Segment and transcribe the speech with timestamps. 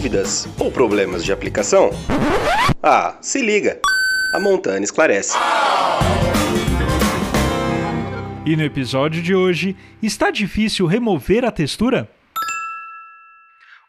[0.00, 1.90] Dúvidas ou problemas de aplicação?
[2.82, 3.78] Ah, se liga!
[4.34, 5.36] A Montana esclarece.
[8.46, 12.08] E no episódio de hoje, está difícil remover a textura?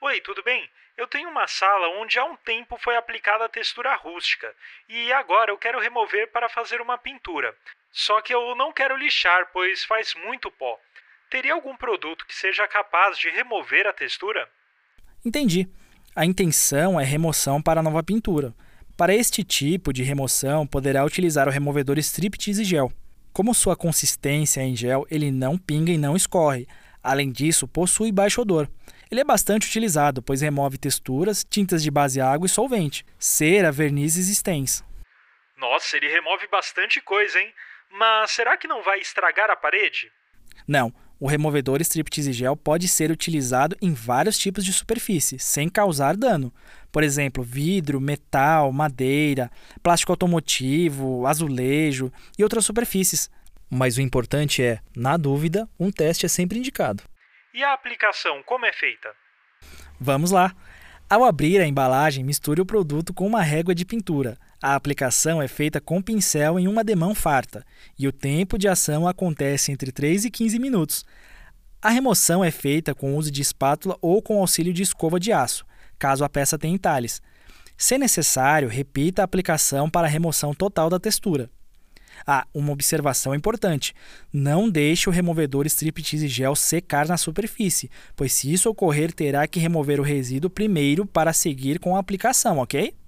[0.00, 0.68] Oi, tudo bem?
[0.96, 4.52] Eu tenho uma sala onde há um tempo foi aplicada a textura rústica
[4.88, 7.54] e agora eu quero remover para fazer uma pintura.
[7.92, 10.76] Só que eu não quero lixar, pois faz muito pó.
[11.30, 14.50] Teria algum produto que seja capaz de remover a textura?
[15.24, 15.68] Entendi.
[16.20, 18.54] A intenção é remoção para nova pintura.
[18.94, 22.92] Para este tipo de remoção, poderá utilizar o removedor Striptease Gel.
[23.32, 26.68] Como sua consistência é em gel, ele não pinga e não escorre.
[27.02, 28.68] Além disso, possui baixo odor.
[29.10, 34.28] Ele é bastante utilizado, pois remove texturas, tintas de base água e solvente, cera, vernizes
[34.28, 34.84] e stens.
[35.56, 37.50] Nossa, ele remove bastante coisa, hein?
[37.92, 40.12] Mas será que não vai estragar a parede?
[40.68, 46.16] Não, o removedor Striptease Gel pode ser utilizado em vários tipos de superfície, sem causar
[46.16, 46.50] dano.
[46.90, 49.50] Por exemplo, vidro, metal, madeira,
[49.82, 53.30] plástico automotivo, azulejo e outras superfícies.
[53.68, 57.04] Mas o importante é, na dúvida, um teste é sempre indicado.
[57.52, 59.10] E a aplicação, como é feita?
[60.00, 60.54] Vamos lá!
[61.08, 64.38] Ao abrir a embalagem, misture o produto com uma régua de pintura.
[64.62, 67.64] A aplicação é feita com pincel em uma demão farta
[67.98, 71.04] e o tempo de ação acontece entre 3 e 15 minutos.
[71.80, 75.64] A remoção é feita com uso de espátula ou com auxílio de escova de aço,
[75.98, 77.22] caso a peça tenha entalhes.
[77.74, 81.48] Se necessário, repita a aplicação para a remoção total da textura.
[82.26, 83.94] Ah, uma observação importante:
[84.30, 89.58] não deixe o removedor Striptease Gel secar na superfície, pois se isso ocorrer, terá que
[89.58, 92.99] remover o resíduo primeiro para seguir com a aplicação, ok?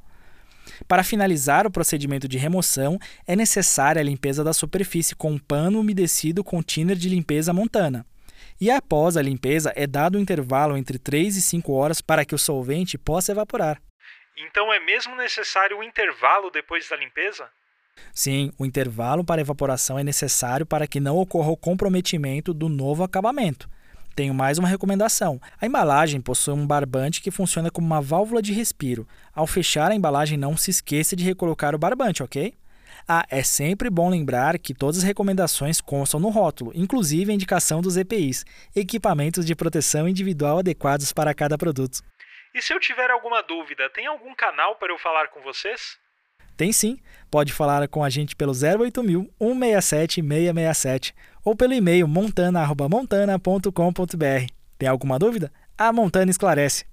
[0.87, 5.81] Para finalizar o procedimento de remoção, é necessária a limpeza da superfície com um pano
[5.81, 8.07] umedecido com thinner de limpeza montana.
[8.61, 12.35] E após a limpeza, é dado um intervalo entre 3 e 5 horas para que
[12.35, 13.81] o solvente possa evaporar.
[14.37, 17.49] Então é mesmo necessário um intervalo depois da limpeza?
[18.15, 23.03] Sim, o intervalo para evaporação é necessário para que não ocorra o comprometimento do novo
[23.03, 23.69] acabamento.
[24.15, 25.41] Tenho mais uma recomendação.
[25.61, 29.09] A embalagem possui um barbante que funciona como uma válvula de respiro.
[29.35, 32.55] Ao fechar a embalagem, não se esqueça de recolocar o barbante, ok?
[33.09, 37.81] Ah, é sempre bom lembrar que todas as recomendações constam no rótulo, inclusive a indicação
[37.81, 38.45] dos EPIs,
[38.77, 42.03] equipamentos de proteção individual adequados para cada produto.
[42.55, 45.99] E se eu tiver alguma dúvida, tem algum canal para eu falar com vocês?
[46.57, 46.99] Tem sim.
[47.31, 51.15] Pode falar com a gente pelo 08000 167 667
[51.45, 54.47] ou pelo e-mail montana.montana.com.br.
[54.79, 55.53] Tem alguma dúvida?
[55.77, 56.85] A Montana esclarece.